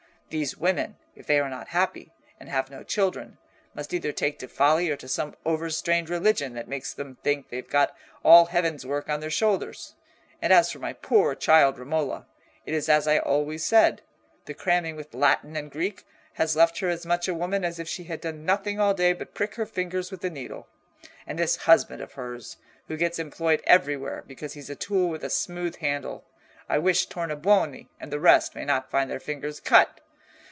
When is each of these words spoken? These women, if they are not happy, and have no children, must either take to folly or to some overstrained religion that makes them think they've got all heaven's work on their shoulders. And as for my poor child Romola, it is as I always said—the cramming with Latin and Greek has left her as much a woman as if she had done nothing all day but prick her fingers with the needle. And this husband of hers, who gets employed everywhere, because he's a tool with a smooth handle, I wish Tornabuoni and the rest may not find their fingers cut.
These 0.31 0.55
women, 0.55 0.95
if 1.13 1.27
they 1.27 1.41
are 1.41 1.49
not 1.49 1.67
happy, 1.67 2.13
and 2.39 2.47
have 2.47 2.71
no 2.71 2.83
children, 2.83 3.37
must 3.73 3.93
either 3.93 4.13
take 4.13 4.39
to 4.39 4.47
folly 4.47 4.89
or 4.89 4.95
to 4.95 5.09
some 5.09 5.35
overstrained 5.45 6.09
religion 6.09 6.53
that 6.53 6.69
makes 6.69 6.93
them 6.93 7.17
think 7.21 7.49
they've 7.49 7.69
got 7.69 7.93
all 8.23 8.45
heaven's 8.45 8.85
work 8.85 9.09
on 9.09 9.19
their 9.19 9.29
shoulders. 9.29 9.93
And 10.41 10.53
as 10.53 10.71
for 10.71 10.79
my 10.79 10.93
poor 10.93 11.35
child 11.35 11.77
Romola, 11.77 12.27
it 12.65 12.73
is 12.73 12.87
as 12.87 13.09
I 13.09 13.19
always 13.19 13.65
said—the 13.65 14.53
cramming 14.53 14.95
with 14.95 15.13
Latin 15.13 15.57
and 15.57 15.69
Greek 15.69 16.05
has 16.35 16.55
left 16.55 16.79
her 16.79 16.87
as 16.87 17.05
much 17.05 17.27
a 17.27 17.33
woman 17.33 17.65
as 17.65 17.77
if 17.77 17.89
she 17.89 18.05
had 18.05 18.21
done 18.21 18.45
nothing 18.45 18.79
all 18.79 18.93
day 18.93 19.11
but 19.11 19.33
prick 19.35 19.55
her 19.55 19.65
fingers 19.65 20.11
with 20.11 20.21
the 20.21 20.29
needle. 20.29 20.69
And 21.27 21.37
this 21.37 21.57
husband 21.57 22.01
of 22.01 22.13
hers, 22.13 22.55
who 22.87 22.95
gets 22.95 23.19
employed 23.19 23.61
everywhere, 23.65 24.23
because 24.27 24.53
he's 24.53 24.69
a 24.69 24.77
tool 24.77 25.09
with 25.09 25.25
a 25.25 25.29
smooth 25.29 25.75
handle, 25.79 26.23
I 26.69 26.77
wish 26.77 27.07
Tornabuoni 27.09 27.89
and 27.99 28.13
the 28.13 28.17
rest 28.21 28.55
may 28.55 28.63
not 28.63 28.89
find 28.89 29.11
their 29.11 29.19
fingers 29.19 29.59
cut. 29.59 29.97